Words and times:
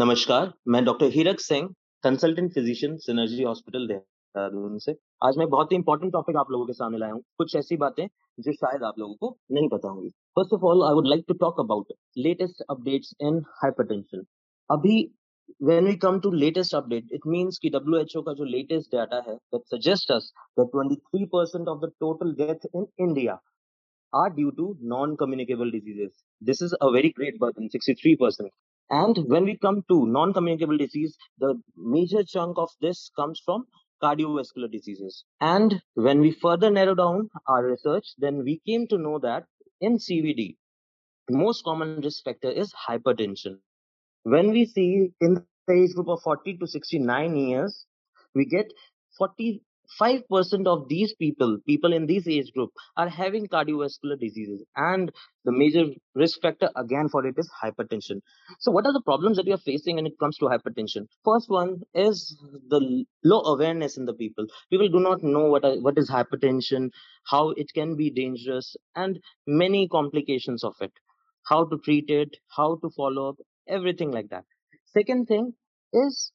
नमस्कार 0.00 0.52
मैं 0.72 0.84
doctor 0.84 1.06
Hirak 1.14 1.40
Singh 1.40 1.66
consultant 2.04 2.52
physician 2.52 2.96
Synergy 2.98 3.42
hospital 3.44 3.86
Dehradun 3.86 4.78
से 4.84 4.94
आज 5.26 5.38
मैं 5.38 5.48
बहुत 5.50 5.72
ही 5.72 5.76
इंपॉर्टेंट 5.76 6.12
टॉपिक 6.12 6.36
आप 6.42 6.50
लोगों 6.50 6.66
के 6.66 6.72
सामने 6.72 6.98
लाया 6.98 7.12
हूँ 7.12 7.22
कुछ 7.38 7.56
ऐसी 7.56 7.76
बातें 7.82 8.06
जो 8.46 8.52
शायद 8.52 8.84
आप 8.90 8.98
लोगों 8.98 9.14
को 9.14 9.36
नहीं 9.56 9.68
पता 9.72 9.88
होंगी 9.88 10.08
first 10.38 10.52
of 10.54 10.64
all 10.70 10.84
I 10.84 10.94
would 10.98 11.06
like 11.06 11.24
to 11.28 11.34
talk 11.42 11.60
about 11.60 11.92
latest 12.26 12.62
updates 12.70 13.12
in 13.22 13.42
hypertension 13.62 14.24
अभी 14.70 14.96
when 15.68 15.90
we 15.90 15.92
come 16.02 16.18
to 16.24 16.30
latest 16.40 16.74
update, 16.78 17.14
it 17.16 17.24
means 17.30 17.58
कि 17.62 17.70
WHO 17.76 18.24
का 18.26 18.34
जो 18.34 18.44
latest 18.50 18.92
data 18.92 19.22
है 19.28 19.36
that 19.54 19.68
suggests 19.74 20.16
us 20.16 20.32
that 20.60 20.76
23% 20.76 21.70
of 21.74 21.84
the 21.84 21.92
total 22.04 22.34
death 22.40 22.66
in 22.72 22.86
India 23.08 23.38
are 24.12 24.30
due 24.30 24.52
to 24.52 24.72
non-communicable 24.94 25.70
diseases. 25.70 26.12
This 26.42 26.62
is 26.62 26.76
a 26.80 26.90
very 26.90 27.12
great 27.12 27.38
burden, 27.38 27.68
63%. 27.70 28.50
And 28.90 29.16
when 29.28 29.44
we 29.44 29.56
come 29.56 29.84
to 29.88 30.06
non-communicable 30.06 30.76
disease, 30.76 31.16
the 31.38 31.60
major 31.76 32.24
chunk 32.24 32.58
of 32.58 32.70
this 32.80 33.10
comes 33.16 33.40
from 33.44 33.66
cardiovascular 34.02 34.70
diseases. 34.70 35.24
And 35.40 35.80
when 35.94 36.20
we 36.20 36.32
further 36.32 36.70
narrow 36.70 36.94
down 36.94 37.30
our 37.46 37.64
research, 37.64 38.06
then 38.18 38.42
we 38.44 38.60
came 38.66 38.88
to 38.88 38.98
know 38.98 39.18
that 39.20 39.44
in 39.80 39.98
CVD, 39.98 40.56
most 41.30 41.62
common 41.64 42.00
risk 42.00 42.24
factor 42.24 42.50
is 42.50 42.74
hypertension. 42.88 43.58
When 44.24 44.50
we 44.50 44.66
see 44.66 45.12
in 45.20 45.34
the 45.34 45.72
age 45.72 45.94
group 45.94 46.08
of 46.08 46.22
40 46.22 46.58
to 46.58 46.66
69 46.66 47.36
years, 47.36 47.86
we 48.34 48.44
get 48.44 48.72
40 49.16 49.62
5% 49.98 50.66
of 50.66 50.88
these 50.88 51.14
people, 51.14 51.58
people 51.66 51.92
in 51.92 52.06
this 52.06 52.26
age 52.28 52.52
group, 52.52 52.70
are 52.96 53.08
having 53.08 53.46
cardiovascular 53.46 54.18
diseases. 54.18 54.62
And 54.76 55.10
the 55.44 55.52
major 55.52 55.86
risk 56.14 56.40
factor, 56.40 56.70
again, 56.76 57.08
for 57.08 57.26
it 57.26 57.34
is 57.38 57.50
hypertension. 57.62 58.20
So, 58.58 58.70
what 58.70 58.86
are 58.86 58.92
the 58.92 59.02
problems 59.02 59.36
that 59.36 59.46
we 59.46 59.52
are 59.52 59.58
facing 59.58 59.96
when 59.96 60.06
it 60.06 60.18
comes 60.18 60.36
to 60.38 60.46
hypertension? 60.46 61.06
First 61.24 61.48
one 61.48 61.80
is 61.94 62.36
the 62.68 63.04
low 63.24 63.40
awareness 63.40 63.96
in 63.96 64.04
the 64.04 64.14
people. 64.14 64.46
People 64.70 64.88
do 64.88 65.00
not 65.00 65.22
know 65.22 65.46
what, 65.46 65.64
are, 65.64 65.80
what 65.80 65.98
is 65.98 66.10
hypertension, 66.10 66.90
how 67.24 67.50
it 67.50 67.72
can 67.74 67.96
be 67.96 68.10
dangerous, 68.10 68.76
and 68.94 69.18
many 69.46 69.88
complications 69.88 70.62
of 70.62 70.74
it. 70.80 70.92
How 71.46 71.64
to 71.64 71.78
treat 71.78 72.10
it, 72.10 72.36
how 72.54 72.76
to 72.76 72.90
follow 72.90 73.30
up, 73.30 73.36
everything 73.66 74.10
like 74.10 74.28
that. 74.28 74.44
Second 74.92 75.26
thing 75.26 75.54
is 75.92 76.32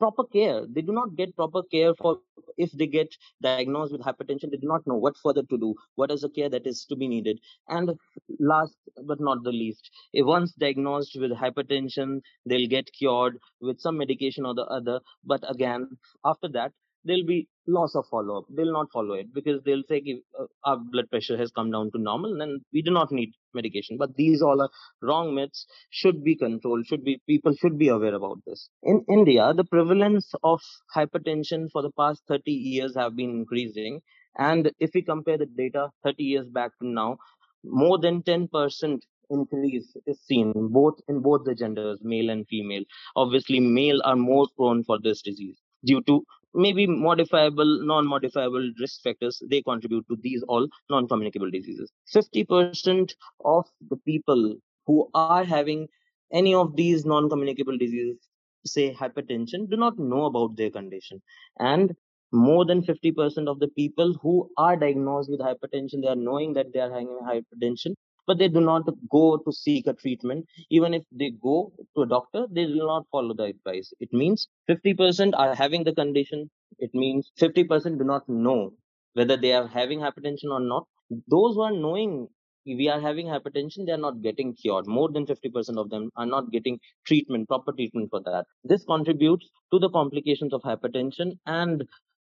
proper 0.00 0.24
care. 0.24 0.62
They 0.68 0.82
do 0.82 0.92
not 0.92 1.16
get 1.16 1.36
proper 1.36 1.62
care 1.72 1.94
for 1.94 2.18
if 2.58 2.72
they 2.72 2.86
get 2.86 3.14
diagnosed 3.42 3.92
with 3.92 4.02
hypertension, 4.02 4.50
they 4.50 4.56
do 4.56 4.68
not 4.68 4.86
know 4.86 4.96
what 4.96 5.16
further 5.22 5.42
to 5.44 5.58
do, 5.58 5.74
what 5.94 6.10
is 6.10 6.22
the 6.22 6.28
care 6.30 6.48
that 6.50 6.66
is 6.66 6.84
to 6.86 6.96
be 6.96 7.08
needed. 7.08 7.38
And 7.68 7.92
last 8.40 8.76
but 9.06 9.20
not 9.20 9.44
the 9.44 9.52
least, 9.52 9.90
if 10.12 10.26
once 10.26 10.52
diagnosed 10.54 11.16
with 11.20 11.32
hypertension, 11.32 12.20
they'll 12.46 12.68
get 12.68 12.90
cured 12.98 13.38
with 13.60 13.80
some 13.80 13.98
medication 13.98 14.46
or 14.46 14.54
the 14.54 14.66
other. 14.66 15.00
But 15.24 15.44
again, 15.50 15.88
after 16.24 16.48
that, 16.48 16.72
there'll 17.04 17.26
be 17.26 17.48
loss 17.66 17.94
of 17.94 18.06
follow 18.10 18.38
up. 18.38 18.44
They'll 18.50 18.72
not 18.72 18.88
follow 18.92 19.14
it 19.14 19.32
because 19.32 19.62
they'll 19.64 19.84
say 19.88 20.02
uh, 20.38 20.46
our 20.64 20.78
blood 20.78 21.10
pressure 21.10 21.36
has 21.38 21.50
come 21.50 21.70
down 21.70 21.90
to 21.92 21.98
normal 21.98 22.40
and 22.42 22.60
we 22.72 22.82
do 22.82 22.90
not 22.90 23.12
need 23.12 23.32
medication. 23.54 23.96
But 23.96 24.16
these 24.16 24.42
all 24.42 24.60
are 24.60 24.70
wrong 25.02 25.34
myths, 25.34 25.66
should 25.90 26.22
be 26.24 26.36
controlled, 26.36 26.86
should 26.86 27.04
be 27.04 27.20
people 27.26 27.54
should 27.54 27.78
be 27.78 27.88
aware 27.88 28.14
about 28.14 28.38
this. 28.46 28.68
In 28.82 29.04
India, 29.08 29.52
the 29.54 29.64
prevalence 29.64 30.32
of 30.42 30.60
hypertension 30.94 31.70
for 31.70 31.82
the 31.82 31.92
past 31.92 32.22
30 32.28 32.50
years 32.50 32.94
have 32.96 33.16
been 33.16 33.30
increasing. 33.30 34.00
And 34.38 34.72
if 34.78 34.90
we 34.94 35.02
compare 35.02 35.38
the 35.38 35.46
data 35.46 35.90
30 36.04 36.22
years 36.22 36.46
back 36.48 36.70
to 36.80 36.86
now, 36.86 37.18
more 37.64 37.98
than 37.98 38.22
10% 38.22 39.00
increase 39.30 39.96
is 40.06 40.20
seen 40.22 40.52
both 40.54 41.00
in 41.08 41.20
both 41.20 41.44
the 41.44 41.54
genders, 41.54 42.00
male 42.02 42.30
and 42.30 42.46
female. 42.48 42.82
Obviously, 43.16 43.60
male 43.60 44.00
are 44.04 44.16
more 44.16 44.46
prone 44.56 44.84
for 44.84 44.98
this 45.00 45.22
disease 45.22 45.58
due 45.84 46.02
to 46.02 46.24
maybe 46.54 46.86
modifiable, 46.86 47.84
non-modifiable 47.84 48.72
risk 48.80 49.02
factors, 49.02 49.42
they 49.48 49.62
contribute 49.62 50.06
to 50.08 50.16
these 50.20 50.42
all 50.44 50.68
non-communicable 50.88 51.50
diseases. 51.50 51.90
50% 52.14 53.12
of 53.44 53.66
the 53.88 53.96
people 53.98 54.56
who 54.86 55.08
are 55.14 55.44
having 55.44 55.88
any 56.32 56.54
of 56.54 56.76
these 56.76 57.04
non-communicable 57.04 57.76
diseases, 57.76 58.18
say 58.64 58.94
hypertension, 58.94 59.68
do 59.70 59.76
not 59.76 59.98
know 59.98 60.26
about 60.26 60.56
their 60.56 60.70
condition. 60.70 61.22
And 61.58 61.94
more 62.32 62.64
than 62.64 62.82
50% 62.82 63.48
of 63.48 63.58
the 63.58 63.68
people 63.68 64.16
who 64.22 64.50
are 64.56 64.76
diagnosed 64.76 65.30
with 65.30 65.40
hypertension, 65.40 66.02
they 66.02 66.08
are 66.08 66.16
knowing 66.16 66.52
that 66.54 66.72
they 66.72 66.80
are 66.80 66.90
having 66.90 67.18
hypertension, 67.26 67.94
but 68.30 68.38
they 68.38 68.48
do 68.56 68.60
not 68.60 68.88
go 69.10 69.38
to 69.44 69.52
seek 69.52 69.88
a 69.88 69.92
treatment. 69.92 70.46
Even 70.70 70.94
if 70.94 71.02
they 71.10 71.30
go 71.42 71.72
to 71.96 72.02
a 72.02 72.06
doctor, 72.06 72.46
they 72.48 72.66
will 72.66 72.86
not 72.86 73.06
follow 73.10 73.34
the 73.34 73.46
advice. 73.54 73.92
It 73.98 74.12
means 74.12 74.46
50% 74.70 75.32
are 75.36 75.52
having 75.52 75.82
the 75.82 75.92
condition. 75.92 76.48
It 76.78 76.92
means 76.94 77.32
50% 77.40 77.98
do 77.98 78.04
not 78.04 78.28
know 78.28 78.72
whether 79.14 79.36
they 79.36 79.52
are 79.52 79.66
having 79.66 79.98
hypertension 79.98 80.52
or 80.52 80.60
not. 80.60 80.86
Those 81.26 81.56
who 81.56 81.62
are 81.62 81.72
knowing 81.72 82.28
we 82.64 82.88
are 82.88 83.00
having 83.00 83.26
hypertension, 83.26 83.86
they 83.86 83.92
are 83.92 84.04
not 84.06 84.22
getting 84.22 84.54
cured. 84.54 84.86
More 84.86 85.10
than 85.10 85.26
50% 85.26 85.76
of 85.76 85.90
them 85.90 86.10
are 86.16 86.26
not 86.26 86.52
getting 86.52 86.78
treatment, 87.04 87.48
proper 87.48 87.72
treatment 87.72 88.10
for 88.10 88.20
that. 88.20 88.44
This 88.62 88.84
contributes 88.84 89.48
to 89.72 89.80
the 89.80 89.90
complications 89.90 90.52
of 90.52 90.62
hypertension 90.62 91.32
and 91.46 91.82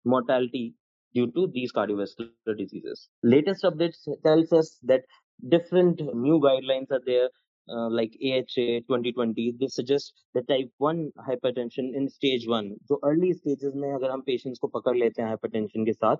mortality 0.03 0.73
due 1.13 1.31
to 1.31 1.47
these 1.53 1.71
cardiovascular 1.71 2.57
diseases. 2.57 3.07
Latest 3.23 3.63
updates 3.63 4.07
tells 4.25 4.51
us 4.51 4.77
that 4.83 5.03
different 5.48 6.00
new 6.14 6.38
guidelines 6.40 6.90
are 6.90 7.00
there 7.06 7.28
uh, 7.68 7.88
like 7.88 8.12
AHA 8.22 8.82
2020 8.88 9.54
they 9.60 9.68
suggest 9.68 10.12
the 10.34 10.42
type 10.42 10.70
1 10.78 11.12
hypertension 11.28 11.94
in 11.94 12.08
stage 12.08 12.46
1 12.46 12.70
जो 12.88 13.00
early 13.10 13.32
stages 13.32 13.74
में 13.74 13.92
अगर 13.92 14.10
हम 14.10 14.22
patients 14.28 14.58
को 14.58 14.68
पकड़ 14.76 14.96
लेते 14.96 15.22
हैं 15.22 15.34
hypertension 15.34 15.86
के 15.86 15.92
साथ 15.92 16.16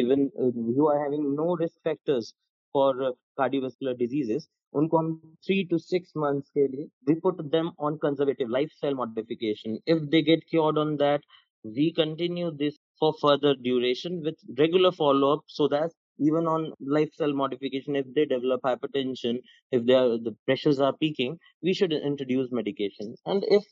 even 0.00 0.28
uh, 0.40 0.50
who 0.76 0.88
are 0.92 0.98
having 1.04 1.34
no 1.34 1.56
risk 1.62 1.80
factors 1.84 2.32
for 2.74 2.90
uh, 3.02 3.12
cardiovascular 3.40 3.96
diseases 4.04 4.48
उनको 4.74 4.98
हम 4.98 5.10
3 5.48 5.58
to 5.72 5.78
6 5.88 6.16
months 6.22 6.48
के 6.56 6.66
लिए 6.68 6.88
we 7.08 7.14
put 7.26 7.44
them 7.50 7.70
on 7.88 7.98
conservative 8.06 8.54
lifestyle 8.58 8.96
modification 9.02 9.78
if 9.94 10.02
they 10.14 10.22
get 10.30 10.48
cured 10.54 10.80
on 10.84 10.96
that 11.04 11.28
we 11.76 11.92
continue 11.92 12.50
this 12.62 12.74
for 13.00 13.12
further 13.20 13.54
duration 13.68 14.18
with 14.26 14.42
regular 14.58 14.92
follow 14.98 15.32
up 15.36 15.44
so 15.58 15.68
that 15.68 15.96
even 16.27 16.47
on 16.47 16.71
lifestyle 16.95 17.33
modification 17.33 17.95
if 17.95 18.05
they 18.15 18.25
develop 18.25 18.61
hypertension 18.61 19.39
if 19.71 19.85
the 19.85 20.35
pressures 20.45 20.79
are 20.79 20.93
peaking 21.03 21.37
we 21.63 21.73
should 21.73 21.93
introduce 21.93 22.51
medication 22.51 23.15
and 23.25 23.43
if 23.57 23.63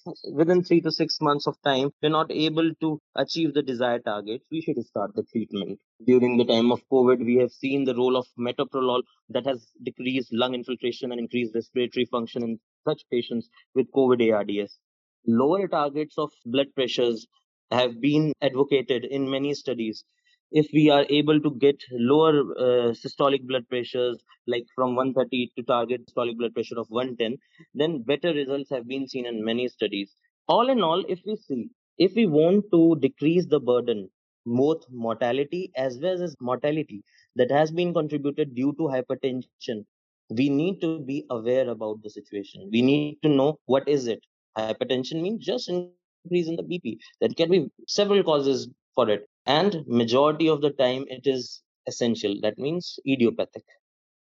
within 0.41 0.63
3 0.63 0.81
to 0.81 0.91
6 0.91 1.21
months 1.21 1.47
of 1.51 1.61
time 1.69 1.91
we're 2.01 2.15
not 2.17 2.31
able 2.31 2.69
to 2.85 2.91
achieve 3.23 3.53
the 3.53 3.65
desired 3.71 4.03
targets 4.05 4.45
we 4.51 4.61
should 4.61 4.83
start 4.85 5.11
the 5.15 5.23
treatment. 5.31 5.79
During 6.05 6.37
the 6.37 6.45
time 6.45 6.71
of 6.71 6.81
covid 6.91 7.25
we 7.25 7.35
have 7.37 7.51
seen 7.51 7.85
the 7.85 7.95
role 7.95 8.17
of 8.17 8.27
metoprolol 8.47 9.03
that 9.29 9.45
has 9.45 9.67
decreased 9.83 10.33
lung 10.33 10.53
infiltration 10.53 11.11
and 11.11 11.19
increased 11.19 11.55
respiratory 11.55 12.05
function 12.05 12.43
in 12.43 12.59
such 12.87 13.03
patients 13.11 13.49
with 13.75 13.91
covid 13.91 14.21
ards 14.39 14.79
lower 15.27 15.67
targets 15.67 16.17
of 16.17 16.31
blood 16.45 16.67
pressures 16.75 17.27
have 17.71 17.99
been 18.01 18.33
advocated 18.41 19.05
in 19.05 19.29
many 19.29 19.53
studies 19.53 20.03
if 20.51 20.67
we 20.73 20.89
are 20.89 21.05
able 21.09 21.39
to 21.39 21.51
get 21.51 21.81
lower 21.91 22.39
uh, 22.57 22.91
systolic 22.91 23.45
blood 23.47 23.67
pressures 23.69 24.17
like 24.47 24.65
from 24.75 24.95
130 24.95 25.51
to 25.55 25.63
target 25.63 26.01
systolic 26.07 26.37
blood 26.37 26.53
pressure 26.53 26.79
of 26.79 26.87
110 26.89 27.37
then 27.73 28.01
better 28.01 28.33
results 28.33 28.69
have 28.69 28.87
been 28.87 29.07
seen 29.07 29.25
in 29.25 29.43
many 29.43 29.67
studies. 29.67 30.15
All 30.47 30.69
in 30.69 30.81
all 30.81 31.03
if 31.07 31.19
we 31.25 31.35
see 31.35 31.69
if 31.97 32.15
we 32.15 32.25
want 32.25 32.65
to 32.71 32.97
decrease 32.99 33.45
the 33.45 33.59
burden 33.59 34.09
both 34.45 34.83
mortality 34.89 35.71
as 35.75 35.99
well 36.01 36.21
as 36.23 36.35
mortality 36.39 37.03
that 37.35 37.51
has 37.51 37.71
been 37.71 37.93
contributed 37.93 38.55
due 38.55 38.73
to 38.73 38.83
hypertension 38.83 39.85
we 40.29 40.49
need 40.49 40.79
to 40.81 40.99
be 40.99 41.25
aware 41.31 41.69
about 41.69 42.03
the 42.03 42.09
situation. 42.09 42.69
We 42.71 42.83
need 42.83 43.17
to 43.23 43.29
know 43.29 43.59
what 43.65 43.87
is 43.89 44.05
it. 44.07 44.23
Hypertension 44.55 45.21
means 45.21 45.43
just 45.43 45.69
increase 45.69 46.47
in 46.47 46.55
the 46.55 46.63
bp 46.63 46.97
there 47.21 47.29
can 47.29 47.49
be 47.49 47.69
several 47.87 48.23
causes 48.23 48.67
for 48.95 49.09
it 49.09 49.28
and 49.45 49.83
majority 49.87 50.47
of 50.47 50.61
the 50.61 50.71
time 50.71 51.05
it 51.07 51.25
is 51.25 51.61
essential. 51.87 52.35
That 52.41 52.57
means 52.57 52.99
idiopathic. 53.07 53.63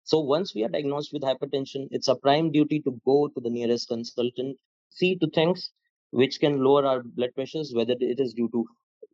So 0.05 0.21
once 0.21 0.55
we 0.55 0.65
are 0.65 0.69
diagnosed 0.69 1.13
with 1.13 1.23
hypertension 1.23 1.89
it's 1.91 2.09
a 2.09 2.17
prime 2.17 2.53
duty 2.53 2.81
to 2.83 3.01
go 3.05 3.29
to 3.29 3.41
the 3.41 3.51
nearest 3.51 3.89
consultant 3.89 4.57
see 4.91 5.17
to 5.17 5.29
things 5.31 5.71
which 6.11 6.39
can 6.39 6.63
lower 6.63 6.87
our 6.87 7.03
blood 7.03 7.31
pressures 7.35 7.73
whether 7.75 7.95
it 7.99 8.21
is 8.21 8.35
due 8.35 8.49
to 8.53 8.65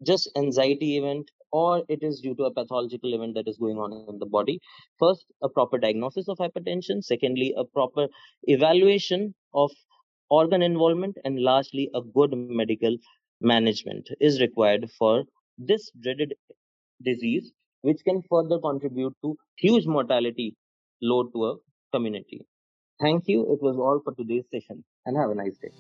just 0.07 0.31
anxiety 0.37 0.99
event 0.99 1.31
or 1.53 1.83
it 1.89 2.03
is 2.03 2.21
due 2.21 2.35
to 2.35 2.45
a 2.45 2.53
pathological 2.53 3.15
event 3.15 3.35
that 3.35 3.47
is 3.47 3.59
going 3.59 3.79
on 3.79 3.93
in 3.93 4.19
the 4.19 4.27
body. 4.27 4.59
First 4.99 5.27
a 5.43 5.49
proper 5.49 5.79
diagnosis 5.79 6.29
of 6.29 6.39
hypertension. 6.39 7.03
Secondly 7.03 7.55
a 7.57 7.65
proper 7.65 8.09
evaluation 8.45 9.35
of 9.55 9.71
organ 10.31 10.63
involvement. 10.63 11.17
And 11.25 11.43
lastly 11.43 11.91
a 11.95 12.01
good 12.01 12.33
medical 12.35 12.97
management 13.41 14.09
is 14.21 14.41
required 14.41 14.91
for 14.99 15.25
this 15.67 15.91
dreaded 16.03 16.35
disease, 17.03 17.53
which 17.83 18.01
can 18.05 18.23
further 18.31 18.59
contribute 18.59 19.15
to 19.23 19.37
huge 19.57 19.87
mortality 19.87 20.57
load 21.01 21.33
to 21.35 21.45
a 21.47 21.57
community. 21.93 22.47
Thank 23.01 23.29
you. 23.29 23.43
It 23.53 23.63
was 23.63 23.77
all 23.77 24.01
for 24.05 24.15
today's 24.15 24.45
session 24.51 24.85
and 25.07 25.17
have 25.17 25.31
a 25.31 25.35
nice 25.35 25.59
day. 25.59 25.73